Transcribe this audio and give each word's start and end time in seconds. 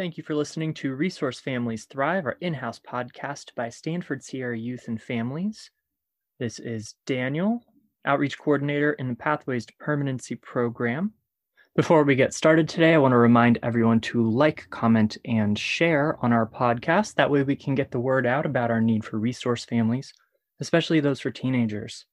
Thank 0.00 0.16
you 0.16 0.24
for 0.24 0.34
listening 0.34 0.72
to 0.76 0.94
Resource 0.94 1.40
Families 1.40 1.84
Thrive, 1.84 2.24
our 2.24 2.38
in 2.40 2.54
house 2.54 2.80
podcast 2.80 3.54
by 3.54 3.68
Stanford 3.68 4.24
Sierra 4.24 4.56
Youth 4.56 4.88
and 4.88 4.98
Families. 4.98 5.70
This 6.38 6.58
is 6.58 6.94
Daniel, 7.04 7.62
Outreach 8.06 8.38
Coordinator 8.38 8.94
in 8.94 9.08
the 9.08 9.14
Pathways 9.14 9.66
to 9.66 9.74
Permanency 9.78 10.36
program. 10.36 11.12
Before 11.76 12.02
we 12.02 12.14
get 12.14 12.32
started 12.32 12.66
today, 12.66 12.94
I 12.94 12.96
want 12.96 13.12
to 13.12 13.18
remind 13.18 13.58
everyone 13.62 14.00
to 14.00 14.26
like, 14.26 14.66
comment, 14.70 15.18
and 15.26 15.58
share 15.58 16.16
on 16.22 16.32
our 16.32 16.46
podcast. 16.46 17.16
That 17.16 17.30
way, 17.30 17.42
we 17.42 17.54
can 17.54 17.74
get 17.74 17.90
the 17.90 18.00
word 18.00 18.26
out 18.26 18.46
about 18.46 18.70
our 18.70 18.80
need 18.80 19.04
for 19.04 19.18
resource 19.18 19.66
families, 19.66 20.14
especially 20.60 21.00
those 21.00 21.20
for 21.20 21.30
teenagers. 21.30 22.06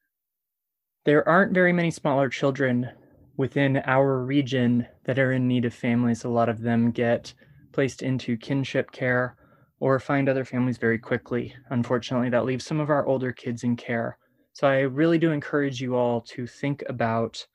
There 1.06 1.26
aren't 1.26 1.54
very 1.54 1.72
many 1.72 1.92
smaller 1.92 2.28
children 2.28 2.90
within 3.38 3.78
our 3.86 4.26
region 4.26 4.86
that 5.06 5.20
are 5.20 5.32
in 5.32 5.48
need 5.48 5.64
of 5.64 5.74
families. 5.74 6.26
A 6.26 6.30
lot 6.30 6.50
of 6.50 6.60
them 6.60 6.92
get 6.92 7.34
placed 7.78 8.02
into 8.02 8.36
kinship 8.36 8.90
care 8.90 9.36
or 9.80 10.00
find 10.00 10.28
other 10.28 10.44
families 10.44 10.80
very 10.80 10.98
quickly. 10.98 11.54
Unfortunately, 11.70 12.28
that 12.28 12.44
leaves 12.44 12.66
some 12.66 12.80
of 12.80 12.90
our 12.90 13.06
older 13.06 13.32
kids 13.32 13.64
in 13.64 13.76
care. 13.76 14.18
So 14.54 14.68
I 14.68 14.80
really 14.80 15.20
do 15.20 15.30
encourage 15.30 15.80
you 15.80 15.96
all 15.96 16.22
to 16.22 16.48
think 16.48 16.84
about 16.90 17.46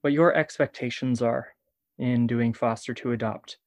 what 0.00 0.12
your 0.12 0.34
expectations 0.34 1.22
are 1.22 1.46
in 1.98 2.26
doing 2.26 2.52
foster 2.52 2.92
to 2.94 3.12
adopt 3.12 3.58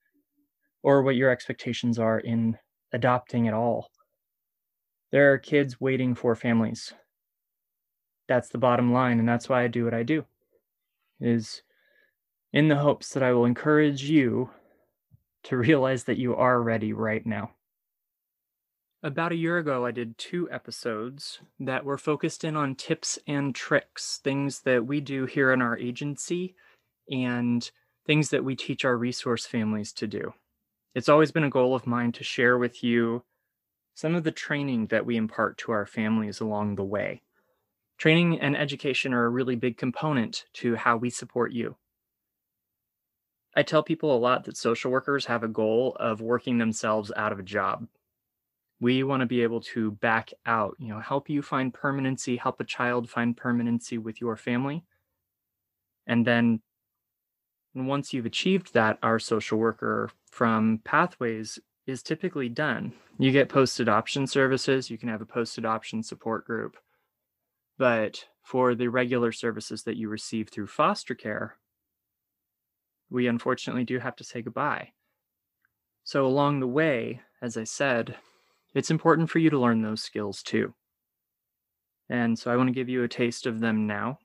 or 0.84 1.04
what 1.04 1.16
your 1.16 1.30
expectations 1.30 1.98
are 1.98 2.20
in 2.20 2.58
adopting 2.92 3.48
at 3.48 3.54
all. 3.54 3.90
There 5.14 5.32
are 5.32 5.38
kids 5.38 5.80
waiting 5.80 6.16
for 6.16 6.36
families. 6.36 6.94
That's 8.28 8.50
the 8.50 8.58
bottom 8.58 8.92
line 8.92 9.20
and 9.20 9.30
that's 9.30 9.48
why 9.48 9.64
I 9.64 9.68
do 9.68 9.86
what 9.86 9.94
I 9.94 10.04
do. 10.04 10.26
Is 11.22 11.62
in 12.52 12.68
the 12.68 12.76
hopes 12.76 13.14
that 13.14 13.24
I 13.24 13.32
will 13.32 13.46
encourage 13.46 14.04
you 14.04 14.50
to 15.48 15.58
realize 15.58 16.04
that 16.04 16.18
you 16.18 16.36
are 16.36 16.62
ready 16.62 16.92
right 16.92 17.26
now. 17.26 17.52
About 19.02 19.32
a 19.32 19.38
year 19.38 19.58
ago, 19.58 19.86
I 19.86 19.92
did 19.92 20.18
two 20.18 20.50
episodes 20.52 21.40
that 21.60 21.86
were 21.86 21.98
focused 21.98 22.44
in 22.44 22.58
on 22.58 22.76
tips 22.76 23.18
and 23.28 23.56
tricks, 23.56 24.20
things 24.22 24.62
that 24.62 24.86
we 24.86 25.00
do 25.00 25.26
here 25.26 25.54
in 25.54 25.62
our 25.62 25.78
agency 25.78 26.56
and 27.10 27.70
things 28.06 28.30
that 28.32 28.44
we 28.44 28.56
teach 28.56 28.84
our 28.84 28.98
resource 28.98 29.46
families 29.46 29.94
to 29.94 30.08
do. 30.08 30.34
It's 30.94 31.08
always 31.08 31.32
been 31.32 31.46
a 31.46 31.50
goal 31.50 31.76
of 31.76 31.88
mine 31.88 32.12
to 32.14 32.24
share 32.26 32.58
with 32.58 32.84
you 32.84 33.24
some 33.94 34.16
of 34.16 34.26
the 34.26 34.32
training 34.32 34.88
that 34.88 35.06
we 35.06 35.16
impart 35.16 35.58
to 35.60 35.72
our 35.72 35.86
families 35.86 36.42
along 36.42 36.76
the 36.76 36.84
way. 36.84 37.22
Training 37.98 38.42
and 38.42 38.58
education 38.58 39.14
are 39.14 39.26
a 39.26 39.30
really 39.30 39.56
big 39.56 39.78
component 39.78 40.46
to 40.56 40.76
how 40.76 40.98
we 40.98 41.10
support 41.10 41.54
you. 41.54 41.78
I 43.58 43.64
tell 43.64 43.82
people 43.82 44.16
a 44.16 44.20
lot 44.20 44.44
that 44.44 44.56
social 44.56 44.92
workers 44.92 45.26
have 45.26 45.42
a 45.42 45.48
goal 45.48 45.98
of 46.00 46.22
working 46.22 46.60
themselves 46.60 47.12
out 47.18 47.32
of 47.32 47.40
a 47.40 47.44
job. 47.44 47.88
We 48.80 49.02
want 49.02 49.22
to 49.22 49.26
be 49.26 49.42
able 49.42 49.62
to 49.62 49.90
back 49.94 50.32
out, 50.46 50.76
you 50.78 50.90
know, 50.90 51.00
help 51.00 51.28
you 51.28 51.42
find 51.42 51.74
permanency, 51.74 52.38
help 52.38 52.60
a 52.60 52.64
child 52.64 53.10
find 53.10 53.36
permanency 53.36 53.98
with 53.98 54.22
your 54.22 54.36
family. 54.36 54.84
And 56.06 56.24
then 56.24 56.62
once 57.74 58.14
you've 58.14 58.28
achieved 58.28 58.76
that, 58.76 59.00
our 59.02 59.18
social 59.18 59.58
worker 59.58 60.12
from 60.30 60.80
Pathways 60.84 61.58
is 61.88 62.04
typically 62.04 62.50
done. 62.50 62.94
You 63.18 63.32
get 63.32 63.50
post 63.50 63.80
adoption 63.80 64.28
services, 64.28 64.92
you 64.92 65.00
can 65.00 65.10
have 65.10 65.22
a 65.22 65.26
post 65.26 65.58
adoption 65.58 66.04
support 66.04 66.46
group. 66.46 66.78
But 67.80 68.24
for 68.44 68.76
the 68.76 68.90
regular 68.90 69.32
services 69.32 69.82
that 69.86 69.98
you 69.98 70.10
receive 70.10 70.50
through 70.50 70.68
foster 70.68 71.16
care, 71.16 71.58
we 73.10 73.28
unfortunately 73.28 73.84
do 73.84 74.00
have 74.00 74.16
to 74.18 74.24
say 74.24 74.42
goodbye. 74.42 74.92
So, 76.04 76.26
along 76.26 76.60
the 76.60 76.68
way, 76.68 77.22
as 77.42 77.58
I 77.58 77.64
said, 77.64 78.16
it's 78.74 78.92
important 78.92 79.30
for 79.30 79.40
you 79.40 79.50
to 79.50 79.60
learn 79.60 79.82
those 79.82 80.02
skills 80.02 80.42
too. 80.42 80.74
And 82.10 82.38
so, 82.38 82.52
I 82.52 82.56
want 82.56 82.68
to 82.68 82.74
give 82.74 82.90
you 82.90 83.04
a 83.04 83.08
taste 83.08 83.46
of 83.46 83.60
them 83.60 83.88
now, 83.88 84.20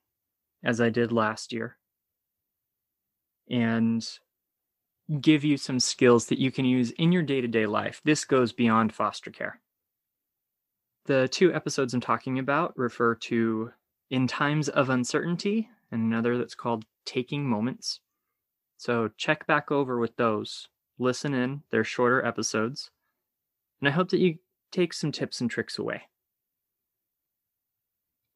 as 0.64 0.80
I 0.80 0.90
did 0.90 1.12
last 1.12 1.52
year, 1.52 1.76
and 3.50 4.06
give 5.20 5.44
you 5.44 5.56
some 5.56 5.80
skills 5.80 6.26
that 6.26 6.38
you 6.38 6.50
can 6.50 6.64
use 6.64 6.90
in 6.92 7.12
your 7.12 7.22
day 7.22 7.40
to 7.40 7.48
day 7.48 7.66
life. 7.66 8.00
This 8.04 8.24
goes 8.24 8.52
beyond 8.52 8.94
foster 8.94 9.30
care. 9.30 9.60
The 11.06 11.28
two 11.28 11.52
episodes 11.52 11.94
I'm 11.94 12.00
talking 12.00 12.38
about 12.38 12.78
refer 12.78 13.16
to 13.16 13.72
In 14.10 14.28
Times 14.28 14.68
of 14.68 14.88
Uncertainty, 14.88 15.68
and 15.90 16.02
another 16.02 16.38
that's 16.38 16.54
called 16.54 16.84
Taking 17.04 17.44
Moments. 17.44 18.00
So 18.82 19.10
check 19.16 19.46
back 19.46 19.70
over 19.70 20.00
with 20.00 20.16
those. 20.16 20.66
Listen 20.98 21.34
in, 21.34 21.62
they're 21.70 21.84
shorter 21.84 22.26
episodes. 22.26 22.90
And 23.80 23.88
I 23.88 23.92
hope 23.92 24.10
that 24.10 24.18
you 24.18 24.38
take 24.72 24.92
some 24.92 25.12
tips 25.12 25.40
and 25.40 25.48
tricks 25.48 25.78
away. 25.78 26.02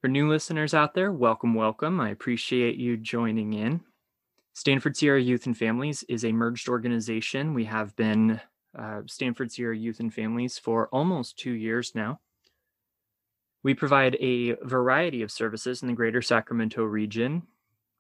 For 0.01 0.07
new 0.07 0.31
listeners 0.31 0.73
out 0.73 0.95
there, 0.95 1.11
welcome, 1.11 1.55
welcome. 1.55 1.99
I 1.99 2.11
appreciate 2.11 2.77
you 2.77 2.97
joining 2.97 3.55
in. 3.55 3.81
Stanford 4.53 4.97
Sierra 4.97 5.21
Youth 5.21 5.47
and 5.47 5.59
Families 5.59 6.05
is 6.09 6.25
a 6.25 6.31
merged 6.31 6.69
organization. 6.69 7.53
We 7.53 7.65
have 7.65 7.97
been 7.97 8.41
uh, 8.79 9.01
Stanford 9.07 9.51
Sierra 9.51 9.77
Youth 9.77 9.99
and 9.99 10.15
Families 10.15 10.61
for 10.61 10.87
almost 10.93 11.41
two 11.41 11.55
years 11.55 11.93
now. 11.93 12.21
We 13.65 13.75
provide 13.75 14.17
a 14.21 14.53
variety 14.63 15.23
of 15.23 15.33
services 15.33 15.83
in 15.83 15.89
the 15.89 15.95
greater 15.95 16.23
Sacramento 16.23 16.85
region, 16.85 17.43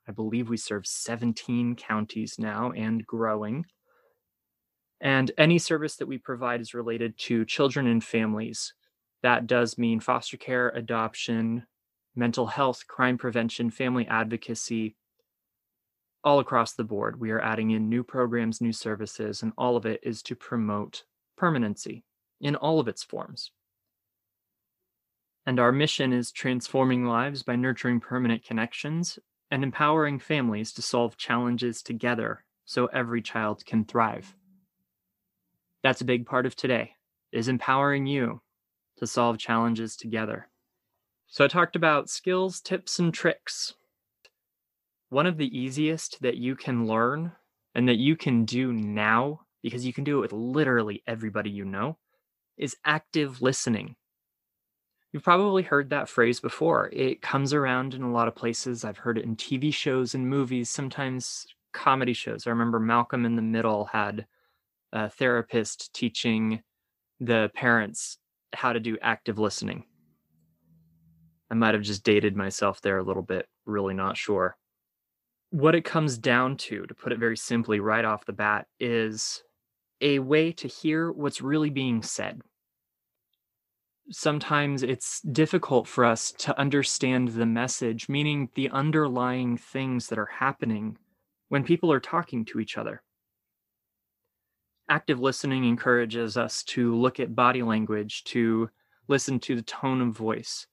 I 0.09 0.12
believe 0.12 0.49
we 0.49 0.56
serve 0.56 0.87
17 0.87 1.77
counties 1.77 2.37
now 2.39 2.71
and 2.72 3.05
growing. 3.06 3.67
And 5.00 5.31
any 5.37 5.59
service 5.59 5.97
that 5.97 6.06
we 6.06 6.19
provide 6.19 6.61
is 6.61 6.75
related 6.75 7.19
to 7.19 7.44
children 7.44 7.87
and 7.87 8.03
families. 8.03 8.72
That 9.22 9.47
does 9.47 9.78
mean 9.78 10.00
foster 10.00 10.37
care, 10.37 10.69
adoption, 10.71 11.67
mental 12.15 12.47
health, 12.47 12.87
crime 12.87 13.19
prevention, 13.19 13.71
family 13.71 14.06
advocacy, 14.06 14.97
all 16.25 16.38
across 16.38 16.73
the 16.73 16.84
board. 16.84 17.21
We 17.21 17.31
are 17.31 17.41
adding 17.41 17.71
in 17.71 17.88
new 17.88 18.03
programs, 18.03 18.61
new 18.61 18.73
services, 18.73 19.43
and 19.43 19.53
all 19.59 19.77
of 19.77 19.87
it 19.87 20.00
is 20.03 20.23
to 20.23 20.34
promote 20.34 21.05
permanency 21.37 22.05
in 22.41 22.56
all 22.56 22.81
of 22.81 22.88
its 22.88 23.03
forms. 23.03 23.50
And 25.44 25.61
our 25.61 25.71
mission 25.71 26.12
is 26.12 26.33
transforming 26.33 27.05
lives 27.05 27.43
by 27.43 27.55
nurturing 27.55 28.00
permanent 28.00 28.44
connections 28.44 29.19
and 29.50 29.62
empowering 29.62 30.18
families 30.18 30.72
to 30.72 30.82
solve 30.82 31.16
challenges 31.16 31.82
together 31.82 32.44
so 32.64 32.86
every 32.86 33.22
child 33.22 33.64
can 33.64 33.84
thrive. 33.84 34.34
That's 35.82 36.00
a 36.00 36.06
big 36.06 36.26
part 36.26 36.46
of 36.46 36.56
today 36.56 36.92
is 37.32 37.48
empowering 37.48 38.06
you 38.06 38.40
to 38.96 39.06
solve 39.06 39.38
challenges 39.38 39.96
together. 39.96 40.48
So 41.28 41.44
I 41.44 41.48
talked 41.48 41.76
about 41.76 42.08
skills, 42.08 42.60
tips 42.60 42.98
and 42.98 43.12
tricks. 43.12 43.74
One 45.08 45.26
of 45.26 45.36
the 45.36 45.56
easiest 45.56 46.22
that 46.22 46.36
you 46.36 46.56
can 46.56 46.86
learn 46.86 47.32
and 47.74 47.88
that 47.88 47.98
you 47.98 48.16
can 48.16 48.44
do 48.44 48.72
now 48.72 49.42
because 49.62 49.84
you 49.84 49.92
can 49.92 50.04
do 50.04 50.18
it 50.18 50.20
with 50.22 50.32
literally 50.32 51.02
everybody 51.06 51.50
you 51.50 51.64
know 51.64 51.98
is 52.56 52.76
active 52.84 53.42
listening. 53.42 53.96
You've 55.16 55.25
probably 55.25 55.62
heard 55.62 55.88
that 55.88 56.10
phrase 56.10 56.41
before. 56.41 56.91
It 56.93 57.22
comes 57.22 57.54
around 57.54 57.94
in 57.94 58.03
a 58.03 58.12
lot 58.12 58.28
of 58.28 58.34
places. 58.34 58.84
I've 58.84 58.99
heard 58.99 59.16
it 59.16 59.25
in 59.25 59.34
TV 59.34 59.72
shows 59.72 60.15
and 60.15 60.28
movies, 60.28 60.69
sometimes 60.69 61.47
comedy 61.72 62.12
shows. 62.12 62.47
I 62.47 62.50
remember 62.50 62.78
Malcolm 62.78 63.25
in 63.25 63.34
the 63.34 63.41
Middle 63.41 63.87
had 63.87 64.26
a 64.93 65.09
therapist 65.09 65.94
teaching 65.94 66.62
the 67.19 67.50
parents 67.55 68.19
how 68.53 68.75
to 68.75 68.78
do 68.78 68.99
active 69.00 69.38
listening. 69.38 69.84
I 71.50 71.55
might 71.55 71.72
have 71.72 71.82
just 71.82 72.05
dated 72.05 72.37
myself 72.37 72.82
there 72.82 72.99
a 72.99 73.03
little 73.03 73.22
bit, 73.22 73.49
really 73.65 73.94
not 73.94 74.19
sure. 74.19 74.59
What 75.49 75.75
it 75.75 75.87
comes 75.87 76.19
down 76.19 76.59
to, 76.59 76.84
to 76.87 76.94
put 76.94 77.15
it 77.15 77.19
very 77.19 77.38
simply 77.38 77.81
right 77.81 78.05
off 78.05 78.26
the 78.26 78.34
bat, 78.34 78.66
is 78.78 79.43
a 80.02 80.19
way 80.19 80.52
to 80.52 80.69
hear 80.69 81.11
what's 81.11 81.40
really 81.40 81.70
being 81.70 82.02
said 82.02 82.43
sometimes 84.11 84.82
it's 84.82 85.20
difficult 85.20 85.88
for 85.88 86.05
us 86.05 86.32
to 86.32 86.58
understand 86.58 87.29
the 87.29 87.47
message, 87.47 88.08
meaning 88.08 88.49
the 88.55 88.70
underlying 88.70 89.56
things 89.56 90.08
that 90.08 90.19
are 90.19 90.26
happening 90.26 90.99
when 91.49 91.64
people 91.64 91.93
are 91.93 92.00
talking 92.00 92.44
to 92.44 92.61
each 92.61 92.79
other. 92.79 93.03
Active 94.88 95.20
listening 95.20 95.64
encourages 95.64 96.37
us 96.37 96.62
to 96.64 96.94
look 96.94 97.19
at 97.19 97.35
body 97.35 97.62
language, 97.62 98.23
to 98.25 98.70
listen 99.08 99.41
to 99.41 99.56
the 99.56 99.62
tone 99.62 100.00
of 100.00 100.17
voice, 100.17 100.67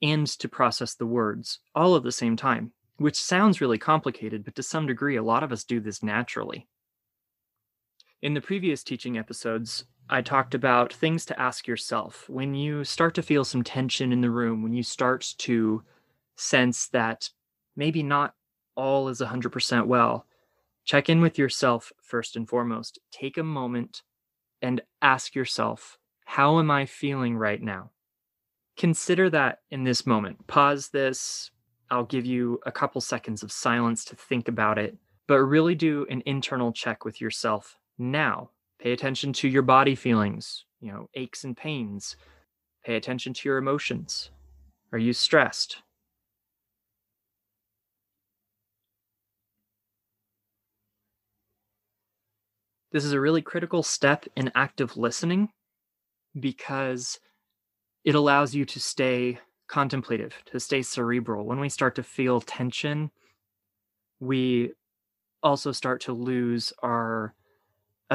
and 0.00 0.26
to 0.26 0.48
process 0.48 0.94
the 0.94 1.06
words 1.06 1.60
all 1.74 1.96
at 1.96 2.02
the 2.02 2.12
same 2.12 2.36
time, 2.36 2.72
which 2.98 3.20
sounds 3.20 3.60
really 3.60 3.78
complicated, 3.78 4.44
but 4.44 4.54
to 4.54 4.62
some 4.62 4.86
degree, 4.86 5.16
a 5.16 5.22
lot 5.22 5.42
of 5.42 5.52
us 5.52 5.64
do 5.64 5.80
this 5.80 6.02
naturally. 6.02 6.68
In 8.20 8.34
the 8.34 8.40
previous 8.40 8.84
teaching 8.84 9.18
episodes, 9.18 9.84
I 10.08 10.20
talked 10.20 10.54
about 10.54 10.92
things 10.92 11.24
to 11.26 11.40
ask 11.40 11.66
yourself 11.66 12.28
when 12.28 12.54
you 12.54 12.84
start 12.84 13.14
to 13.14 13.22
feel 13.22 13.44
some 13.44 13.62
tension 13.62 14.12
in 14.12 14.20
the 14.20 14.30
room, 14.30 14.62
when 14.62 14.72
you 14.72 14.82
start 14.82 15.34
to 15.38 15.82
sense 16.36 16.88
that 16.88 17.30
maybe 17.76 18.02
not 18.02 18.34
all 18.74 19.08
is 19.08 19.20
100% 19.20 19.86
well. 19.86 20.26
Check 20.84 21.08
in 21.08 21.20
with 21.20 21.38
yourself 21.38 21.92
first 22.02 22.36
and 22.36 22.48
foremost. 22.48 22.98
Take 23.10 23.38
a 23.38 23.42
moment 23.42 24.02
and 24.60 24.80
ask 25.00 25.34
yourself, 25.34 25.98
how 26.24 26.58
am 26.58 26.70
I 26.70 26.86
feeling 26.86 27.36
right 27.36 27.62
now? 27.62 27.90
Consider 28.76 29.30
that 29.30 29.60
in 29.70 29.84
this 29.84 30.06
moment. 30.06 30.46
Pause 30.46 30.88
this. 30.88 31.50
I'll 31.90 32.04
give 32.04 32.24
you 32.24 32.58
a 32.64 32.72
couple 32.72 33.00
seconds 33.00 33.42
of 33.42 33.52
silence 33.52 34.04
to 34.06 34.16
think 34.16 34.48
about 34.48 34.78
it, 34.78 34.96
but 35.26 35.40
really 35.40 35.74
do 35.74 36.06
an 36.10 36.22
internal 36.26 36.72
check 36.72 37.04
with 37.04 37.20
yourself 37.20 37.78
now. 37.98 38.50
Pay 38.82 38.90
attention 38.90 39.32
to 39.34 39.46
your 39.46 39.62
body 39.62 39.94
feelings, 39.94 40.64
you 40.80 40.90
know, 40.90 41.08
aches 41.14 41.44
and 41.44 41.56
pains. 41.56 42.16
Pay 42.84 42.96
attention 42.96 43.32
to 43.32 43.48
your 43.48 43.58
emotions. 43.58 44.30
Are 44.90 44.98
you 44.98 45.12
stressed? 45.12 45.82
This 52.90 53.04
is 53.04 53.12
a 53.12 53.20
really 53.20 53.40
critical 53.40 53.84
step 53.84 54.26
in 54.34 54.50
active 54.56 54.96
listening 54.96 55.50
because 56.40 57.20
it 58.02 58.16
allows 58.16 58.52
you 58.52 58.64
to 58.64 58.80
stay 58.80 59.38
contemplative, 59.68 60.34
to 60.46 60.58
stay 60.58 60.82
cerebral. 60.82 61.46
When 61.46 61.60
we 61.60 61.68
start 61.68 61.94
to 61.94 62.02
feel 62.02 62.40
tension, 62.40 63.12
we 64.18 64.72
also 65.40 65.70
start 65.70 66.00
to 66.00 66.12
lose 66.12 66.72
our 66.82 67.32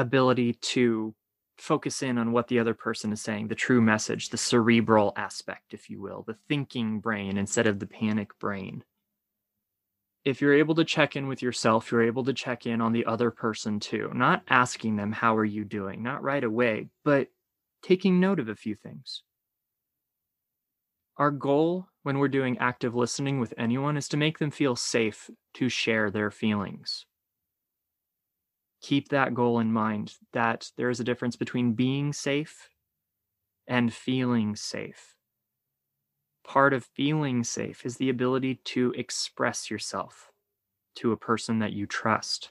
ability 0.00 0.54
to 0.54 1.14
focus 1.56 2.02
in 2.02 2.18
on 2.18 2.32
what 2.32 2.48
the 2.48 2.58
other 2.58 2.74
person 2.74 3.12
is 3.12 3.20
saying, 3.20 3.48
the 3.48 3.54
true 3.54 3.80
message, 3.80 4.28
the 4.28 4.36
cerebral 4.36 5.12
aspect, 5.16 5.74
if 5.74 5.90
you 5.90 6.00
will, 6.00 6.22
the 6.26 6.36
thinking 6.48 7.00
brain 7.00 7.36
instead 7.36 7.66
of 7.66 7.80
the 7.80 7.86
panic 7.86 8.38
brain 8.38 8.84
if 10.28 10.40
you're 10.40 10.54
able 10.54 10.74
to 10.74 10.84
check 10.84 11.16
in 11.16 11.26
with 11.26 11.42
yourself, 11.42 11.90
you're 11.90 12.02
able 12.02 12.24
to 12.24 12.32
check 12.32 12.66
in 12.66 12.80
on 12.80 12.92
the 12.92 13.06
other 13.06 13.30
person 13.30 13.80
too. 13.80 14.10
Not 14.14 14.42
asking 14.48 14.96
them, 14.96 15.12
How 15.12 15.36
are 15.36 15.44
you 15.44 15.64
doing? 15.64 16.02
Not 16.02 16.22
right 16.22 16.44
away, 16.44 16.88
but 17.04 17.28
taking 17.82 18.20
note 18.20 18.40
of 18.40 18.48
a 18.48 18.54
few 18.54 18.74
things. 18.74 19.22
Our 21.16 21.30
goal 21.30 21.86
when 22.02 22.18
we're 22.18 22.28
doing 22.28 22.58
active 22.58 22.94
listening 22.94 23.40
with 23.40 23.54
anyone 23.56 23.96
is 23.96 24.08
to 24.08 24.16
make 24.16 24.38
them 24.38 24.50
feel 24.50 24.76
safe 24.76 25.30
to 25.54 25.68
share 25.68 26.10
their 26.10 26.30
feelings. 26.30 27.06
Keep 28.80 29.08
that 29.08 29.34
goal 29.34 29.58
in 29.58 29.72
mind 29.72 30.14
that 30.32 30.70
there 30.76 30.90
is 30.90 31.00
a 31.00 31.04
difference 31.04 31.36
between 31.36 31.72
being 31.72 32.12
safe 32.12 32.68
and 33.66 33.92
feeling 33.92 34.56
safe. 34.56 35.16
Part 36.44 36.72
of 36.72 36.84
feeling 36.84 37.44
safe 37.44 37.84
is 37.84 37.96
the 37.96 38.08
ability 38.08 38.60
to 38.66 38.94
express 38.96 39.70
yourself 39.70 40.30
to 40.96 41.12
a 41.12 41.16
person 41.16 41.58
that 41.58 41.72
you 41.72 41.86
trust. 41.86 42.50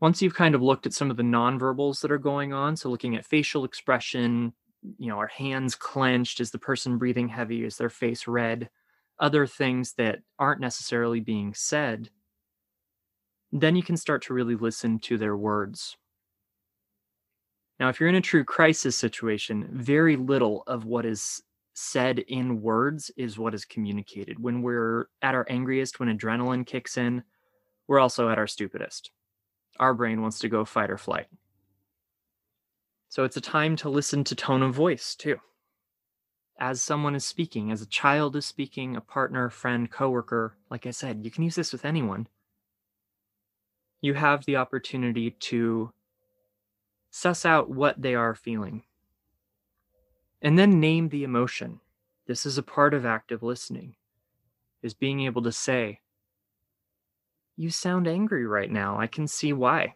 Once 0.00 0.20
you've 0.20 0.34
kind 0.34 0.54
of 0.54 0.62
looked 0.62 0.86
at 0.86 0.92
some 0.92 1.10
of 1.10 1.16
the 1.16 1.22
nonverbals 1.22 2.00
that 2.00 2.10
are 2.10 2.18
going 2.18 2.52
on, 2.52 2.76
so 2.76 2.90
looking 2.90 3.16
at 3.16 3.24
facial 3.24 3.64
expression, 3.64 4.52
you 4.98 5.08
know, 5.08 5.16
our 5.18 5.28
hands 5.28 5.74
clenched, 5.74 6.40
is 6.40 6.50
the 6.50 6.58
person 6.58 6.98
breathing 6.98 7.28
heavy, 7.28 7.64
is 7.64 7.76
their 7.76 7.90
face 7.90 8.26
red, 8.26 8.68
other 9.18 9.46
things 9.46 9.94
that 9.94 10.18
aren't 10.38 10.60
necessarily 10.60 11.20
being 11.20 11.54
said, 11.54 12.10
then 13.52 13.76
you 13.76 13.82
can 13.82 13.96
start 13.96 14.22
to 14.22 14.34
really 14.34 14.56
listen 14.56 14.98
to 15.00 15.18
their 15.18 15.36
words. 15.36 15.96
Now, 17.78 17.88
if 17.88 18.00
you're 18.00 18.08
in 18.08 18.14
a 18.14 18.20
true 18.20 18.44
crisis 18.44 18.96
situation, 18.96 19.68
very 19.72 20.16
little 20.16 20.62
of 20.66 20.84
what 20.84 21.04
is 21.04 21.42
said 21.74 22.18
in 22.20 22.62
words 22.62 23.10
is 23.16 23.38
what 23.38 23.54
is 23.54 23.64
communicated. 23.64 24.38
When 24.38 24.62
we're 24.62 25.06
at 25.20 25.34
our 25.34 25.46
angriest, 25.48 25.98
when 25.98 26.16
adrenaline 26.16 26.66
kicks 26.66 26.96
in, 26.96 27.22
we're 27.88 27.98
also 27.98 28.28
at 28.28 28.38
our 28.38 28.46
stupidest. 28.46 29.10
Our 29.80 29.94
brain 29.94 30.22
wants 30.22 30.38
to 30.40 30.48
go 30.48 30.64
fight 30.64 30.90
or 30.90 30.98
flight. 30.98 31.26
So 33.08 33.24
it's 33.24 33.36
a 33.36 33.42
time 33.42 33.76
to 33.76 33.90
listen 33.90 34.24
to 34.24 34.34
tone 34.34 34.62
of 34.62 34.74
voice 34.74 35.14
too. 35.14 35.38
As 36.58 36.82
someone 36.82 37.14
is 37.14 37.24
speaking, 37.24 37.72
as 37.72 37.82
a 37.82 37.86
child 37.86 38.36
is 38.36 38.46
speaking, 38.46 38.96
a 38.96 39.00
partner, 39.00 39.50
friend, 39.50 39.90
coworker, 39.90 40.56
like 40.70 40.86
I 40.86 40.92
said, 40.92 41.24
you 41.24 41.30
can 41.30 41.42
use 41.42 41.56
this 41.56 41.72
with 41.72 41.84
anyone. 41.84 42.28
You 44.02 44.14
have 44.14 44.44
the 44.44 44.56
opportunity 44.56 45.30
to 45.30 45.92
suss 47.10 47.46
out 47.46 47.70
what 47.70 48.02
they 48.02 48.14
are 48.14 48.34
feeling 48.34 48.82
and 50.42 50.58
then 50.58 50.80
name 50.80 51.08
the 51.08 51.22
emotion. 51.22 51.80
This 52.26 52.44
is 52.44 52.58
a 52.58 52.62
part 52.62 52.94
of 52.94 53.06
active 53.06 53.42
listening, 53.42 53.94
is 54.82 54.92
being 54.92 55.22
able 55.22 55.42
to 55.42 55.52
say, 55.52 56.00
You 57.56 57.70
sound 57.70 58.08
angry 58.08 58.44
right 58.46 58.70
now. 58.70 58.98
I 58.98 59.06
can 59.06 59.28
see 59.28 59.52
why. 59.52 59.94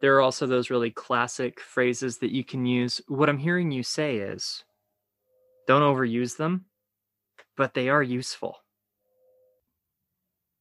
There 0.00 0.16
are 0.16 0.20
also 0.22 0.46
those 0.46 0.70
really 0.70 0.90
classic 0.90 1.60
phrases 1.60 2.18
that 2.18 2.32
you 2.32 2.44
can 2.44 2.66
use. 2.66 3.00
What 3.06 3.28
I'm 3.28 3.38
hearing 3.38 3.70
you 3.70 3.82
say 3.82 4.16
is, 4.16 4.64
don't 5.66 5.82
overuse 5.82 6.36
them, 6.36 6.66
but 7.56 7.74
they 7.74 7.88
are 7.88 8.02
useful. 8.02 8.63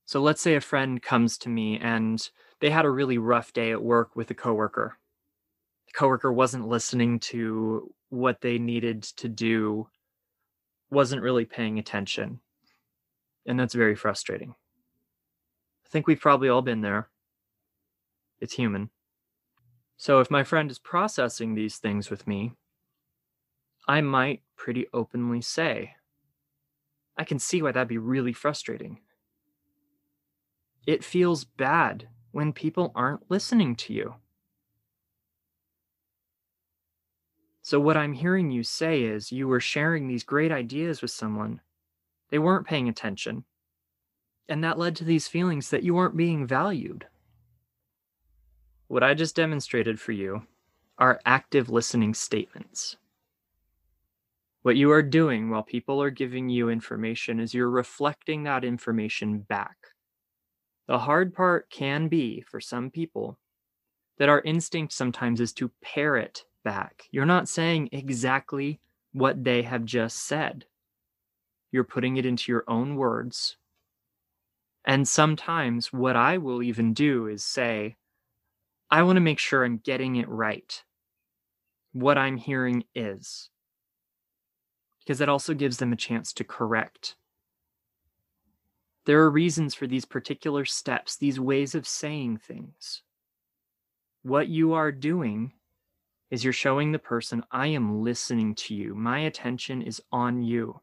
So 0.06 0.22
let's 0.22 0.42
say 0.42 0.56
a 0.56 0.62
friend 0.62 1.02
comes 1.02 1.38
to 1.40 1.50
me 1.50 1.80
and 1.80 2.30
they 2.60 2.70
had 2.70 2.86
a 2.86 2.90
really 2.90 3.18
rough 3.18 3.54
day 3.54 3.72
at 3.72 3.82
work 3.82 4.16
with 4.16 4.30
a 4.32 4.36
coworker. 4.36 4.98
The 5.88 5.94
coworker 5.94 6.32
wasn't 6.32 6.68
listening 6.68 7.20
to 7.20 7.94
what 8.10 8.42
they 8.42 8.58
needed 8.58 9.04
to 9.04 9.30
do 9.30 9.88
wasn't 10.92 11.24
really 11.24 11.46
paying 11.46 11.80
attention. 11.80 12.40
And 13.46 13.60
that's 13.60 13.74
very 13.74 13.96
frustrating. 13.96 14.56
I 15.86 15.90
think 15.90 16.08
we've 16.08 16.20
probably 16.20 16.50
all 16.50 16.62
been 16.62 16.82
there. 16.82 17.10
It's 18.40 18.54
human. 18.54 18.90
So 19.98 20.20
if 20.20 20.30
my 20.30 20.44
friend 20.44 20.70
is 20.70 20.80
processing 20.80 21.56
these 21.56 21.78
things 21.78 22.10
with 22.10 22.28
me, 22.28 22.54
I 23.88 24.02
might 24.02 24.42
pretty 24.56 24.88
openly 24.94 25.42
say, 25.42 25.96
I 27.18 27.24
can 27.24 27.40
see 27.40 27.62
why 27.62 27.72
that'd 27.72 27.88
be 27.88 27.98
really 27.98 28.34
frustrating. 28.34 29.00
It 30.86 31.04
feels 31.04 31.46
bad 31.46 32.10
when 32.32 32.52
people 32.52 32.92
aren't 32.96 33.30
listening 33.30 33.76
to 33.78 33.94
you. 33.94 34.16
So, 37.62 37.80
what 37.80 37.96
I'm 37.96 38.14
hearing 38.14 38.52
you 38.52 38.64
say 38.64 39.04
is 39.04 39.32
you 39.32 39.48
were 39.48 39.62
sharing 39.62 40.08
these 40.08 40.26
great 40.26 40.52
ideas 40.52 41.02
with 41.02 41.12
someone, 41.12 41.62
they 42.30 42.40
weren't 42.40 42.68
paying 42.68 42.90
attention. 42.90 43.46
And 44.50 44.64
that 44.64 44.78
led 44.78 44.98
to 44.98 45.06
these 45.06 45.30
feelings 45.30 45.70
that 45.70 45.84
you 45.84 45.94
weren't 45.94 46.18
being 46.18 46.46
valued. 46.46 47.08
What 48.88 49.04
I 49.04 49.14
just 49.14 49.36
demonstrated 49.36 50.00
for 50.00 50.12
you 50.12 50.46
are 50.98 51.22
active 51.26 51.70
listening 51.70 52.14
statements. 52.14 52.98
What 54.64 54.76
you 54.76 54.92
are 54.92 55.02
doing 55.02 55.50
while 55.50 55.64
people 55.64 56.02
are 56.02 56.10
giving 56.10 56.50
you 56.50 56.70
information 56.70 57.40
is 57.40 57.54
you're 57.54 57.70
reflecting 57.70 58.44
that 58.44 58.66
information 58.66 59.40
back. 59.40 59.93
The 60.88 61.00
hard 61.00 61.34
part 61.34 61.70
can 61.70 62.08
be 62.08 62.42
for 62.42 62.60
some 62.60 62.90
people 62.90 63.38
that 64.18 64.30
our 64.30 64.42
instinct 64.42 64.94
sometimes 64.94 65.40
is 65.40 65.54
to 65.54 65.72
parrot 65.82 66.46
back. 66.64 67.04
You're 67.12 67.26
not 67.26 67.50
saying 67.50 67.90
exactly 67.92 68.80
what 69.14 69.44
they 69.44 69.62
have 69.64 69.86
just 69.86 70.26
said. 70.26 70.66
You're 71.72 71.84
putting 71.84 72.18
it 72.18 72.26
into 72.26 72.52
your 72.52 72.64
own 72.68 72.96
words. 72.96 73.58
And 74.86 75.08
sometimes 75.08 75.94
what 75.94 76.16
I 76.16 76.38
will 76.38 76.62
even 76.62 76.94
do 76.94 77.28
is 77.28 77.44
say, 77.44 77.96
I 78.92 79.04
want 79.04 79.16
to 79.16 79.22
make 79.22 79.40
sure 79.40 79.64
I'm 79.64 79.78
getting 79.78 80.18
it 80.18 80.28
right. 80.28 80.84
What 81.94 82.18
I'm 82.18 82.38
hearing 82.38 82.84
is. 82.94 83.50
Because 85.00 85.20
that 85.20 85.30
also 85.30 85.54
gives 85.54 85.78
them 85.78 85.94
a 85.94 85.98
chance 85.98 86.34
to 86.34 86.44
correct. 86.44 87.16
There 89.06 89.22
are 89.22 89.30
reasons 89.30 89.76
for 89.76 89.86
these 89.86 90.06
particular 90.06 90.66
steps, 90.66 91.18
these 91.18 91.40
ways 91.40 91.76
of 91.76 91.88
saying 91.88 92.38
things. 92.38 93.02
What 94.22 94.48
you 94.48 94.74
are 94.74 94.92
doing 94.92 95.54
is 96.32 96.44
you're 96.44 96.54
showing 96.54 96.92
the 96.92 97.00
person, 97.00 97.44
I 97.52 97.68
am 97.68 98.02
listening 98.02 98.56
to 98.56 98.74
you. 98.74 98.96
My 98.96 99.20
attention 99.20 99.82
is 99.82 100.02
on 100.12 100.42
you. 100.42 100.80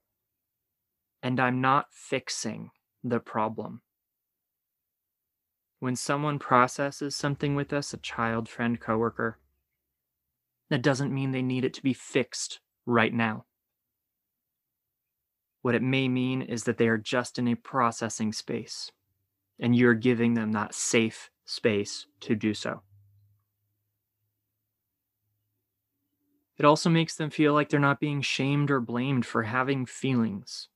And 1.22 1.40
I'm 1.40 1.60
not 1.60 1.86
fixing 1.90 2.70
the 3.02 3.20
problem. 3.20 3.80
When 5.78 5.96
someone 5.96 6.38
processes 6.38 7.16
something 7.16 7.54
with 7.54 7.72
us, 7.72 7.94
a 7.94 7.98
child, 7.98 8.48
friend, 8.48 8.78
coworker, 8.78 9.38
that 10.68 10.82
doesn't 10.82 11.12
mean 11.12 11.32
they 11.32 11.42
need 11.42 11.64
it 11.64 11.74
to 11.74 11.82
be 11.82 11.94
fixed 11.94 12.60
right 12.84 13.12
now. 13.12 13.46
What 15.62 15.74
it 15.74 15.82
may 15.82 16.08
mean 16.08 16.42
is 16.42 16.64
that 16.64 16.78
they 16.78 16.88
are 16.88 16.98
just 16.98 17.38
in 17.38 17.48
a 17.48 17.54
processing 17.54 18.32
space, 18.32 18.90
and 19.58 19.76
you're 19.76 19.94
giving 19.94 20.34
them 20.34 20.52
that 20.52 20.74
safe 20.74 21.30
space 21.44 22.06
to 22.20 22.34
do 22.34 22.54
so. 22.54 22.82
It 26.56 26.64
also 26.64 26.90
makes 26.90 27.16
them 27.16 27.30
feel 27.30 27.54
like 27.54 27.68
they're 27.70 27.80
not 27.80 28.00
being 28.00 28.20
shamed 28.20 28.70
or 28.70 28.80
blamed 28.80 29.24
for 29.24 29.44
having 29.44 29.86
feelings. 29.86 30.68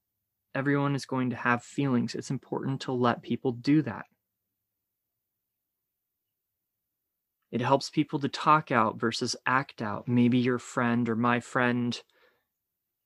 Everyone 0.54 0.94
is 0.94 1.04
going 1.04 1.30
to 1.30 1.36
have 1.36 1.62
feelings. 1.62 2.14
It's 2.14 2.30
important 2.30 2.80
to 2.82 2.92
let 2.92 3.22
people 3.22 3.52
do 3.52 3.82
that. 3.82 4.06
It 7.50 7.60
helps 7.60 7.90
people 7.90 8.18
to 8.20 8.28
talk 8.28 8.72
out 8.72 8.98
versus 8.98 9.36
act 9.46 9.82
out. 9.82 10.08
Maybe 10.08 10.38
your 10.38 10.58
friend 10.58 11.08
or 11.08 11.16
my 11.16 11.40
friend 11.40 12.00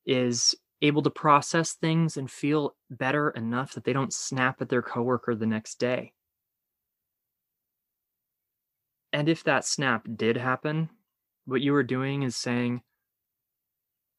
is 0.06 0.54
able 0.80 1.02
to 1.02 1.10
process 1.10 1.72
things 1.72 2.16
and 2.16 2.30
feel 2.30 2.76
better 2.90 3.30
enough 3.30 3.72
that 3.74 3.84
they 3.84 3.92
don't 3.92 4.12
snap 4.12 4.62
at 4.62 4.68
their 4.68 4.82
coworker 4.82 5.34
the 5.34 5.46
next 5.46 5.80
day. 5.80 6.12
And 9.12 9.28
if 9.28 9.42
that 9.44 9.64
snap 9.64 10.06
did 10.16 10.36
happen, 10.36 10.90
what 11.46 11.62
you 11.62 11.72
were 11.72 11.82
doing 11.82 12.22
is 12.22 12.36
saying, 12.36 12.82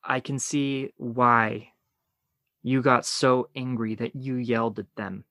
I 0.03 0.19
can 0.19 0.39
see 0.39 0.91
why 0.97 1.73
you 2.63 2.81
got 2.81 3.05
so 3.05 3.49
angry 3.55 3.95
that 3.95 4.15
you 4.15 4.35
yelled 4.35 4.79
at 4.79 4.95
them. 4.95 5.25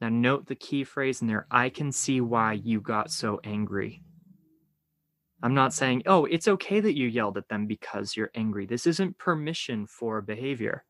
Now, 0.00 0.08
note 0.08 0.46
the 0.46 0.54
key 0.54 0.84
phrase 0.84 1.22
in 1.22 1.28
there 1.28 1.46
I 1.50 1.68
can 1.68 1.92
see 1.92 2.20
why 2.20 2.54
you 2.54 2.80
got 2.80 3.10
so 3.10 3.40
angry. 3.44 4.02
I'm 5.44 5.52
not 5.52 5.74
saying, 5.74 6.04
oh, 6.06 6.24
it's 6.24 6.48
okay 6.48 6.80
that 6.80 6.96
you 6.96 7.06
yelled 7.06 7.36
at 7.36 7.50
them 7.50 7.66
because 7.66 8.16
you're 8.16 8.30
angry. 8.34 8.64
This 8.64 8.86
isn't 8.86 9.18
permission 9.18 9.86
for 9.86 10.22
behavior. 10.22 10.86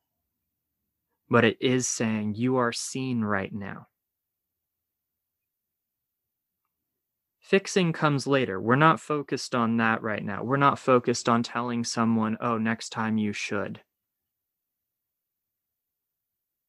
But 1.29 1.45
it 1.45 1.57
is 1.61 1.89
saying 1.89 2.37
you 2.37 2.55
are 2.59 2.73
seen 2.73 3.23
right 3.23 3.53
now. 3.53 3.89
Fixing 7.41 7.93
comes 7.93 8.29
later. 8.29 8.61
We're 8.61 8.77
not 8.77 9.01
focused 9.01 9.57
on 9.57 9.79
that 9.79 10.05
right 10.05 10.25
now. 10.25 10.45
We're 10.45 10.57
not 10.57 10.79
focused 10.79 11.29
on 11.29 11.43
telling 11.43 11.83
someone, 11.83 12.37
oh, 12.41 12.57
next 12.57 12.91
time 12.91 13.19
you 13.19 13.33
should. 13.33 13.81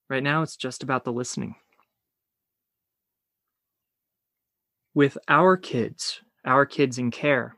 Right 0.09 0.23
now, 0.23 0.41
it's 0.41 0.55
just 0.55 0.81
about 0.81 1.03
the 1.03 1.13
listening. 1.13 1.53
With 4.95 5.19
our 5.27 5.55
kids, 5.55 6.21
our 6.43 6.65
kids 6.65 6.97
in 6.97 7.11
care, 7.11 7.57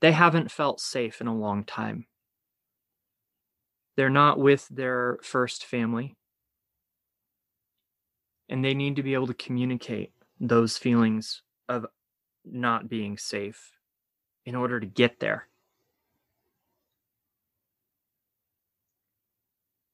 they 0.00 0.12
haven't 0.12 0.50
felt 0.50 0.80
safe 0.80 1.20
in 1.20 1.26
a 1.26 1.36
long 1.36 1.64
time. 1.64 2.06
They're 3.96 4.10
not 4.10 4.38
with 4.38 4.68
their 4.68 5.18
first 5.22 5.64
family. 5.64 6.16
And 8.48 8.64
they 8.64 8.74
need 8.74 8.96
to 8.96 9.02
be 9.02 9.14
able 9.14 9.26
to 9.26 9.34
communicate 9.34 10.12
those 10.40 10.78
feelings 10.78 11.42
of 11.68 11.86
not 12.44 12.88
being 12.88 13.18
safe 13.18 13.72
in 14.46 14.54
order 14.54 14.80
to 14.80 14.86
get 14.86 15.20
there. 15.20 15.48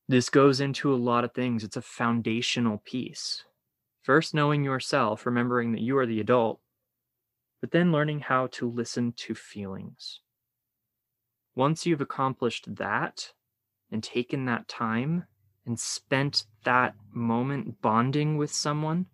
This 0.07 0.29
goes 0.29 0.61
into 0.61 0.95
a 0.95 0.97
lot 0.97 1.25
of 1.25 1.33
things. 1.33 1.65
It's 1.65 1.79
a 1.79 1.83
foundational 1.83 2.83
piece. 2.85 3.43
First, 4.03 4.35
knowing 4.35 4.63
yourself, 4.63 5.25
remembering 5.25 5.73
that 5.73 5.81
you 5.81 5.97
are 5.97 6.07
the 6.07 6.21
adult, 6.21 6.61
but 7.65 7.71
then 7.71 7.91
learning 7.91 8.21
how 8.21 8.47
to 8.49 8.69
listen 8.69 9.11
to 9.11 9.35
feelings. 9.35 10.21
Once 11.55 11.87
you've 11.87 12.03
accomplished 12.03 12.67
that 12.77 13.33
and 13.91 14.05
taken 14.05 14.45
that 14.45 14.69
time 14.69 15.25
and 15.65 15.81
spent 15.81 16.45
that 16.67 16.95
moment 17.11 17.81
bonding 17.81 18.37
with 18.37 18.53
someone, 18.53 19.07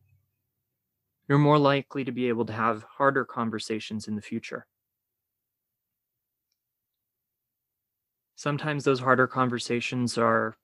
you're 1.29 1.39
more 1.39 1.61
likely 1.61 2.03
to 2.03 2.11
be 2.11 2.27
able 2.27 2.45
to 2.45 2.53
have 2.53 2.85
harder 2.99 3.25
conversations 3.25 4.09
in 4.09 4.17
the 4.17 4.21
future. 4.21 4.67
Sometimes 8.35 8.83
those 8.83 8.99
harder 8.99 9.29
conversations 9.29 10.19
are 10.19 10.57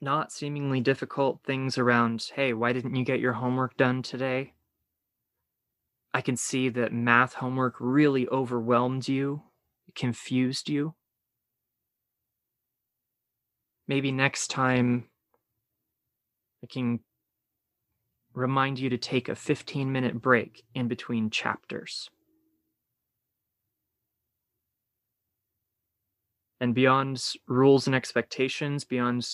not 0.00 0.32
seemingly 0.32 0.80
difficult 0.80 1.44
things 1.44 1.78
around, 1.78 2.28
hey, 2.34 2.52
why 2.52 2.72
didn't 2.72 2.96
you 2.96 3.04
get 3.04 3.20
your 3.20 3.34
homework 3.34 3.76
done 3.76 4.02
today? 4.02 4.52
I 6.16 6.22
can 6.22 6.38
see 6.38 6.70
that 6.70 6.94
math 6.94 7.34
homework 7.34 7.74
really 7.78 8.26
overwhelmed 8.28 9.06
you, 9.06 9.42
confused 9.94 10.70
you. 10.70 10.94
Maybe 13.86 14.10
next 14.12 14.48
time 14.48 15.10
I 16.64 16.68
can 16.68 17.00
remind 18.32 18.78
you 18.78 18.88
to 18.88 18.96
take 18.96 19.28
a 19.28 19.34
15 19.34 19.92
minute 19.92 20.22
break 20.22 20.64
in 20.74 20.88
between 20.88 21.28
chapters. 21.28 22.08
And 26.62 26.74
beyond 26.74 27.22
rules 27.46 27.86
and 27.86 27.94
expectations, 27.94 28.84
beyond 28.84 29.28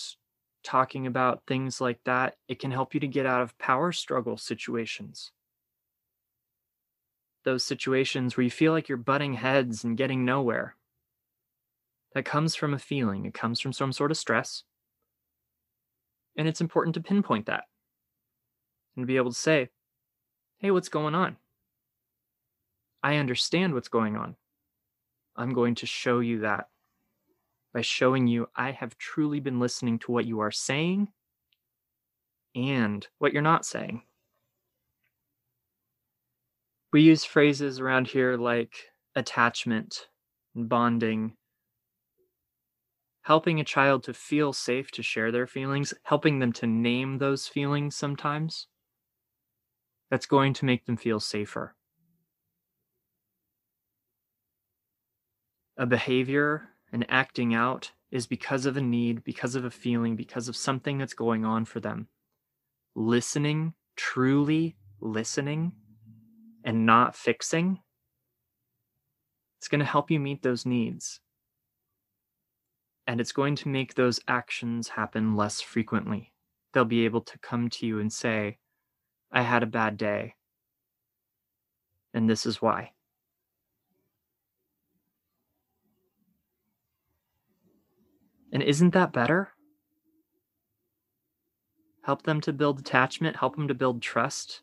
talking 0.65 1.07
about 1.07 1.43
things 1.47 1.79
like 1.79 2.03
that, 2.03 2.35
it 2.49 2.59
can 2.59 2.71
help 2.71 2.93
you 2.93 2.99
to 2.99 3.07
get 3.07 3.25
out 3.25 3.41
of 3.41 3.57
power 3.57 3.93
struggle 3.93 4.35
situations. 4.35 5.31
Those 7.45 7.65
situations 7.65 8.37
where 8.37 8.43
you 8.43 8.49
feel 8.49 8.71
like 8.71 8.87
you're 8.87 8.97
butting 8.97 9.33
heads 9.33 9.83
and 9.83 9.97
getting 9.97 10.23
nowhere. 10.23 10.75
That 12.13 12.25
comes 12.25 12.55
from 12.55 12.73
a 12.73 12.79
feeling, 12.79 13.25
it 13.25 13.33
comes 13.33 13.59
from 13.59 13.73
some 13.73 13.91
sort 13.91 14.11
of 14.11 14.17
stress. 14.17 14.63
And 16.37 16.47
it's 16.47 16.61
important 16.61 16.93
to 16.95 17.01
pinpoint 17.01 17.45
that 17.47 17.65
and 18.95 19.07
be 19.07 19.17
able 19.17 19.31
to 19.31 19.37
say, 19.37 19.69
hey, 20.59 20.71
what's 20.71 20.89
going 20.89 21.15
on? 21.15 21.37
I 23.03 23.17
understand 23.17 23.73
what's 23.73 23.89
going 23.89 24.15
on. 24.15 24.35
I'm 25.35 25.53
going 25.53 25.75
to 25.75 25.85
show 25.85 26.19
you 26.19 26.39
that 26.39 26.69
by 27.73 27.81
showing 27.81 28.27
you 28.27 28.47
I 28.55 28.71
have 28.71 28.97
truly 28.97 29.39
been 29.39 29.59
listening 29.59 29.99
to 29.99 30.11
what 30.11 30.25
you 30.25 30.39
are 30.39 30.51
saying 30.51 31.09
and 32.55 33.05
what 33.17 33.33
you're 33.33 33.41
not 33.41 33.65
saying. 33.65 34.03
We 36.93 37.01
use 37.01 37.25
phrases 37.25 37.79
around 37.79 38.07
here 38.07 38.37
like 38.37 38.75
attachment 39.15 40.09
and 40.53 40.69
bonding, 40.69 41.33
helping 43.23 43.59
a 43.59 43.63
child 43.63 44.03
to 44.03 44.13
feel 44.13 44.53
safe 44.53 44.91
to 44.91 45.01
share 45.01 45.31
their 45.31 45.47
feelings, 45.47 45.95
helping 46.03 46.37
them 46.37 46.53
to 46.53 46.67
name 46.67 47.17
those 47.17 47.47
feelings 47.47 47.95
sometimes 47.95 48.67
that's 50.11 50.27
going 50.27 50.53
to 50.53 50.65
make 50.65 50.85
them 50.85 50.95
feel 50.95 51.19
safer. 51.19 51.75
A 55.77 55.87
behavior, 55.87 56.69
an 56.91 57.05
acting 57.09 57.55
out, 57.55 57.91
is 58.11 58.27
because 58.27 58.67
of 58.67 58.77
a 58.77 58.81
need, 58.81 59.23
because 59.23 59.55
of 59.55 59.65
a 59.65 59.71
feeling, 59.71 60.15
because 60.15 60.47
of 60.47 60.55
something 60.55 60.99
that's 60.99 61.15
going 61.15 61.43
on 61.43 61.65
for 61.65 61.79
them. 61.79 62.07
Listening, 62.93 63.73
truly 63.95 64.75
listening, 65.01 65.71
and 66.63 66.85
not 66.85 67.15
fixing, 67.15 67.79
it's 69.59 69.67
going 69.67 69.79
to 69.79 69.85
help 69.85 70.11
you 70.11 70.19
meet 70.19 70.41
those 70.41 70.65
needs. 70.65 71.19
And 73.07 73.19
it's 73.19 73.31
going 73.31 73.55
to 73.57 73.69
make 73.69 73.95
those 73.95 74.19
actions 74.27 74.89
happen 74.89 75.35
less 75.35 75.61
frequently. 75.61 76.33
They'll 76.73 76.85
be 76.85 77.05
able 77.05 77.21
to 77.21 77.39
come 77.39 77.69
to 77.69 77.85
you 77.85 77.99
and 77.99 78.11
say, 78.11 78.57
I 79.31 79.41
had 79.41 79.63
a 79.63 79.67
bad 79.67 79.97
day. 79.97 80.35
And 82.13 82.29
this 82.29 82.45
is 82.45 82.61
why. 82.61 82.91
And 88.51 88.61
isn't 88.61 88.93
that 88.93 89.11
better? 89.11 89.49
Help 92.03 92.23
them 92.23 92.39
to 92.41 92.53
build 92.53 92.79
attachment, 92.79 93.37
help 93.37 93.55
them 93.55 93.67
to 93.67 93.73
build 93.73 94.01
trust, 94.01 94.61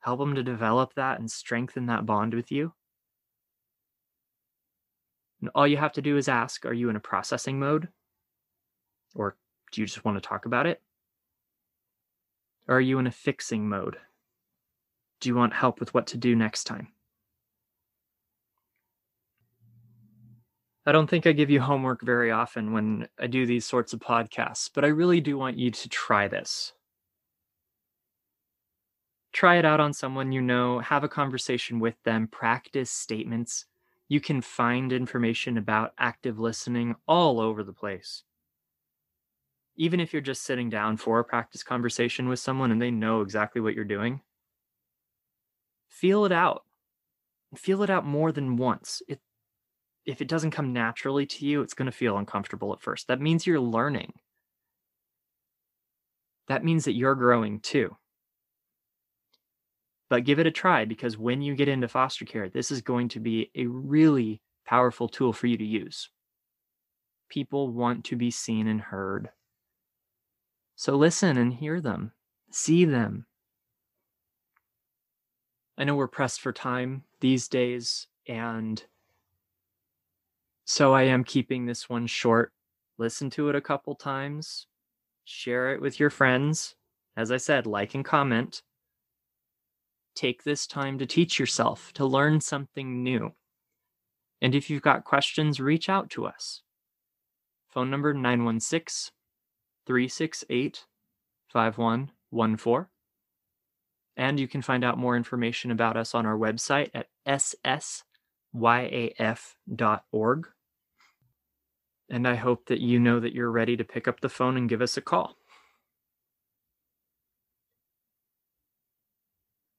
help 0.00 0.20
them 0.20 0.34
to 0.34 0.42
develop 0.42 0.94
that 0.94 1.18
and 1.18 1.30
strengthen 1.30 1.86
that 1.86 2.06
bond 2.06 2.34
with 2.34 2.50
you. 2.50 2.72
And 5.40 5.50
all 5.54 5.66
you 5.66 5.76
have 5.76 5.92
to 5.92 6.02
do 6.02 6.16
is 6.16 6.28
ask 6.28 6.66
Are 6.66 6.72
you 6.72 6.88
in 6.88 6.96
a 6.96 7.00
processing 7.00 7.58
mode? 7.58 7.88
Or 9.14 9.36
do 9.72 9.80
you 9.80 9.86
just 9.86 10.04
want 10.04 10.16
to 10.16 10.26
talk 10.26 10.46
about 10.46 10.66
it? 10.66 10.82
Or 12.66 12.76
are 12.76 12.80
you 12.80 12.98
in 12.98 13.06
a 13.06 13.12
fixing 13.12 13.68
mode? 13.68 13.96
Do 15.20 15.28
you 15.28 15.34
want 15.34 15.52
help 15.52 15.80
with 15.80 15.94
what 15.94 16.08
to 16.08 16.16
do 16.16 16.36
next 16.36 16.64
time? 16.64 16.88
I 20.86 20.92
don't 20.92 21.08
think 21.08 21.26
I 21.26 21.32
give 21.32 21.50
you 21.50 21.60
homework 21.60 22.02
very 22.02 22.30
often 22.30 22.72
when 22.72 23.08
I 23.18 23.26
do 23.26 23.44
these 23.44 23.66
sorts 23.66 23.92
of 23.92 24.00
podcasts, 24.00 24.70
but 24.72 24.84
I 24.84 24.88
really 24.88 25.20
do 25.20 25.36
want 25.36 25.58
you 25.58 25.70
to 25.70 25.88
try 25.88 26.28
this. 26.28 26.72
Try 29.38 29.56
it 29.56 29.64
out 29.64 29.78
on 29.78 29.92
someone 29.92 30.32
you 30.32 30.40
know, 30.40 30.80
have 30.80 31.04
a 31.04 31.08
conversation 31.08 31.78
with 31.78 31.94
them, 32.02 32.26
practice 32.26 32.90
statements. 32.90 33.66
You 34.08 34.20
can 34.20 34.40
find 34.40 34.92
information 34.92 35.56
about 35.56 35.94
active 35.96 36.40
listening 36.40 36.96
all 37.06 37.40
over 37.40 37.62
the 37.62 37.72
place 37.72 38.24
even 39.78 40.00
if 40.00 40.12
you're 40.12 40.20
just 40.20 40.42
sitting 40.42 40.68
down 40.68 40.96
for 40.96 41.20
a 41.20 41.24
practice 41.24 41.62
conversation 41.62 42.28
with 42.28 42.40
someone 42.40 42.72
and 42.72 42.82
they 42.82 42.90
know 42.90 43.20
exactly 43.20 43.60
what 43.60 43.74
you're 43.74 43.84
doing, 43.84 44.20
feel 45.88 46.24
it 46.24 46.32
out. 46.32 46.64
Feel 47.56 47.82
it 47.82 47.90
out 47.90 48.04
more 48.04 48.32
than 48.32 48.56
once. 48.56 49.02
It 49.08 49.20
if 50.04 50.22
it 50.22 50.28
doesn't 50.28 50.52
come 50.52 50.72
naturally 50.72 51.26
to 51.26 51.46
you, 51.46 51.62
it's 51.62 51.74
going 51.74 51.86
to 51.86 51.92
feel 51.92 52.16
uncomfortable 52.16 52.72
at 52.72 52.80
first. 52.80 53.08
That 53.08 53.20
means 53.20 53.46
you're 53.46 53.60
learning. 53.60 54.14
That 56.48 56.64
means 56.64 56.84
that 56.86 56.94
you're 56.94 57.14
growing 57.14 57.60
too. 57.60 57.96
But 60.10 60.24
give 60.24 60.38
it 60.38 60.46
a 60.46 60.50
try 60.50 60.84
because 60.84 61.18
when 61.18 61.42
you 61.42 61.54
get 61.54 61.68
into 61.68 61.88
foster 61.88 62.24
care, 62.24 62.48
this 62.48 62.70
is 62.70 62.80
going 62.80 63.08
to 63.08 63.20
be 63.20 63.50
a 63.54 63.66
really 63.66 64.40
powerful 64.66 65.08
tool 65.08 65.32
for 65.32 65.46
you 65.46 65.56
to 65.56 65.64
use. 65.64 66.10
People 67.28 67.70
want 67.70 68.04
to 68.06 68.16
be 68.16 68.30
seen 68.30 68.66
and 68.68 68.80
heard. 68.80 69.30
So 70.76 70.96
listen 70.96 71.36
and 71.36 71.52
hear 71.52 71.80
them, 71.80 72.12
see 72.50 72.84
them. 72.84 73.26
I 75.76 75.84
know 75.84 75.94
we're 75.94 76.08
pressed 76.08 76.40
for 76.40 76.52
time 76.52 77.04
these 77.20 77.48
days, 77.48 78.06
and 78.26 78.82
so 80.64 80.92
I 80.92 81.02
am 81.04 81.22
keeping 81.22 81.66
this 81.66 81.88
one 81.88 82.06
short. 82.06 82.52
Listen 82.96 83.30
to 83.30 83.48
it 83.48 83.54
a 83.54 83.60
couple 83.60 83.94
times, 83.94 84.66
share 85.24 85.72
it 85.72 85.80
with 85.80 86.00
your 86.00 86.10
friends. 86.10 86.74
As 87.16 87.30
I 87.30 87.36
said, 87.36 87.66
like 87.66 87.94
and 87.94 88.04
comment 88.04 88.62
take 90.18 90.42
this 90.42 90.66
time 90.66 90.98
to 90.98 91.06
teach 91.06 91.38
yourself, 91.38 91.92
to 91.94 92.04
learn 92.04 92.40
something 92.40 93.02
new. 93.02 93.32
And 94.40 94.54
if 94.54 94.68
you've 94.68 94.82
got 94.82 95.04
questions, 95.04 95.60
reach 95.60 95.88
out 95.88 96.10
to 96.10 96.26
us. 96.26 96.62
Phone 97.68 97.90
number 97.90 98.12
916 98.12 99.12
368 99.86 100.84
5114. 101.52 102.86
And 104.16 104.40
you 104.40 104.48
can 104.48 104.62
find 104.62 104.84
out 104.84 104.98
more 104.98 105.16
information 105.16 105.70
about 105.70 105.96
us 105.96 106.14
on 106.14 106.26
our 106.26 106.36
website 106.36 106.90
at 106.92 107.06
ssyaf.org. 108.54 110.48
And 112.10 112.26
I 112.26 112.34
hope 112.34 112.66
that 112.66 112.80
you 112.80 112.98
know 112.98 113.20
that 113.20 113.34
you're 113.34 113.50
ready 113.50 113.76
to 113.76 113.84
pick 113.84 114.08
up 114.08 114.20
the 114.20 114.28
phone 114.28 114.56
and 114.56 114.68
give 114.68 114.82
us 114.82 114.96
a 114.96 115.00
call. 115.00 115.37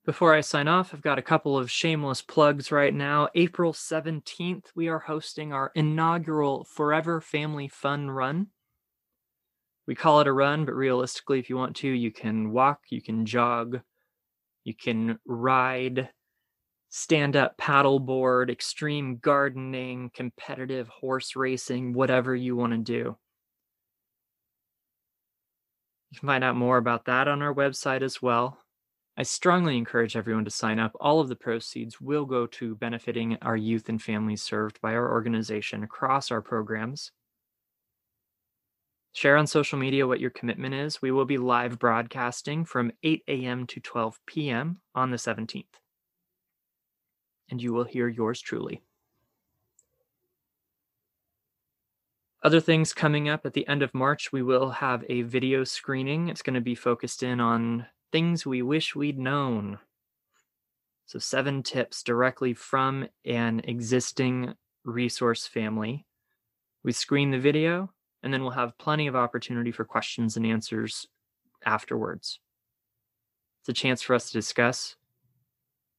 Before 0.10 0.34
I 0.34 0.42
sign 0.42 0.68
off, 0.68 0.92
I've 0.92 1.04
got 1.04 1.20
a 1.20 1.22
couple 1.22 1.56
of 1.56 1.70
shameless 1.70 2.24
plugs 2.24 2.72
right 2.72 2.96
now. 2.96 3.30
April 3.36 3.74
17th, 3.74 4.66
we 4.74 4.88
are 4.88 4.98
hosting 4.98 5.54
our 5.54 5.72
inaugural 5.76 6.64
Forever 6.64 7.22
Family 7.22 7.68
Fun 7.68 8.10
Run. 8.10 8.48
We 9.86 9.94
call 9.94 10.20
it 10.20 10.26
a 10.26 10.34
run, 10.34 10.66
but 10.66 10.74
realistically, 10.74 11.38
if 11.38 11.48
you 11.48 11.58
want 11.58 11.76
to, 11.76 11.88
you 11.88 12.10
can 12.10 12.50
walk, 12.52 12.86
you 12.90 13.04
can 13.04 13.28
jog, 13.28 13.82
you 14.64 14.74
can 14.74 15.20
ride, 15.28 16.10
stand 16.90 17.36
up 17.36 17.56
paddleboard, 17.60 18.50
extreme 18.50 19.18
gardening, 19.18 20.10
competitive 20.16 20.88
horse 20.88 21.36
racing, 21.36 21.94
whatever 21.94 22.36
you 22.36 22.56
want 22.56 22.74
to 22.74 22.80
do. 22.80 23.16
You 26.10 26.20
can 26.20 26.28
find 26.28 26.44
out 26.44 26.56
more 26.56 26.78
about 26.78 27.06
that 27.06 27.28
on 27.28 27.44
our 27.44 27.54
website 27.54 28.02
as 28.02 28.24
well. 28.24 28.58
I 29.20 29.24
strongly 29.24 29.76
encourage 29.76 30.16
everyone 30.16 30.46
to 30.46 30.50
sign 30.50 30.80
up. 30.80 30.96
All 30.98 31.20
of 31.20 31.28
the 31.28 31.36
proceeds 31.36 32.00
will 32.00 32.24
go 32.24 32.48
to 32.48 32.76
benefiting 32.76 33.38
our 33.42 33.58
youth 33.58 33.90
and 33.90 34.02
families 34.02 34.42
served 34.42 34.80
by 34.80 34.94
our 34.94 35.12
organization 35.12 35.84
across 35.84 36.32
our 36.32 36.42
programs. 36.42 37.12
Share 39.12 39.36
on 39.36 39.46
social 39.46 39.78
media 39.78 40.08
what 40.08 40.22
your 40.22 40.30
commitment 40.30 40.74
is. 40.74 41.02
We 41.02 41.12
will 41.12 41.26
be 41.26 41.38
live 41.38 41.78
broadcasting 41.78 42.64
from 42.64 42.94
8 43.04 43.24
a.m. 43.28 43.68
to 43.68 43.82
12 43.82 44.22
p.m. 44.26 44.80
on 44.96 45.12
the 45.12 45.18
17th. 45.18 45.66
And 47.52 47.62
you 47.62 47.74
will 47.74 47.84
hear 47.84 48.08
yours 48.08 48.40
truly. 48.40 48.84
Other 52.42 52.62
things 52.62 52.94
coming 52.94 53.28
up 53.28 53.46
at 53.46 53.52
the 53.52 53.68
end 53.68 53.84
of 53.84 53.94
March, 53.94 54.32
we 54.32 54.44
will 54.44 54.70
have 54.70 55.04
a 55.10 55.24
video 55.24 55.66
screening. 55.66 56.30
It's 56.30 56.42
going 56.42 56.54
to 56.54 56.62
be 56.62 56.74
focused 56.74 57.22
in 57.22 57.42
on 57.42 57.86
things 58.12 58.46
we 58.46 58.62
wish 58.62 58.96
we'd 58.96 59.20
known. 59.20 59.80
So, 61.06 61.20
seven 61.20 61.64
tips 61.64 62.04
directly 62.04 62.54
from 62.54 63.08
an 63.26 63.62
existing 63.64 64.54
resource 64.84 65.48
family. 65.48 66.06
We 66.84 66.92
screen 66.92 67.32
the 67.32 67.40
video, 67.40 67.92
and 68.24 68.34
then 68.34 68.42
we'll 68.42 68.52
have 68.52 68.78
plenty 68.78 69.08
of 69.08 69.16
opportunity 69.16 69.72
for 69.72 69.86
questions 69.86 70.38
and 70.38 70.46
answers 70.46 71.08
afterwards. 71.66 72.40
It's 73.62 73.70
a 73.70 73.74
chance 73.74 74.02
for 74.02 74.14
us 74.14 74.28
to 74.28 74.34
discuss 74.34 74.96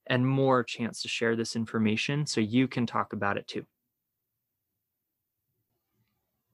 and 0.07 0.27
more 0.27 0.65
chance 0.65 1.03
to 1.03 1.09
share 1.09 1.37
this 1.37 1.55
information 1.55 2.27
so 2.27 2.41
you 2.41 2.67
can 2.67 2.87
talk 2.87 3.13
about 3.13 3.37
it 3.37 3.47
too. 3.47 3.65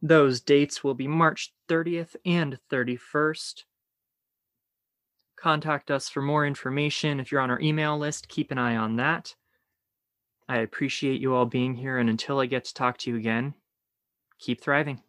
Those 0.03 0.40
dates 0.40 0.85
will 0.85 0.95
be 0.95 1.09
March 1.09 1.53
30th 1.69 2.16
and 2.25 2.59
31st. 2.71 3.64
Contact 5.37 5.90
us 5.90 6.09
for 6.09 6.22
more 6.22 6.46
information. 6.46 7.20
If 7.20 7.31
you're 7.31 7.40
on 7.40 7.51
our 7.51 7.61
email 7.61 7.99
list, 7.99 8.29
keep 8.29 8.51
an 8.51 8.59
eye 8.59 8.77
on 8.77 8.96
that. 8.96 9.35
I 10.49 10.59
appreciate 10.59 11.20
you 11.20 11.35
all 11.35 11.46
being 11.46 11.75
here, 11.75 11.99
and 11.99 12.09
until 12.09 12.40
I 12.40 12.46
get 12.46 12.64
to 12.64 12.75
talk 12.75 12.99
to 12.99 13.11
you 13.11 13.16
again, 13.16 13.55
keep 14.38 14.61
thriving. 14.61 15.03